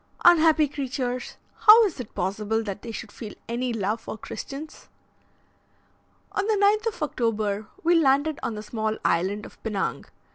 [0.25, 1.37] Unhappy creatures!
[1.67, 4.89] how is it possible that they should feel any love for Christians?
[6.31, 10.05] On the 9th of October we landed on the small island of Pinang.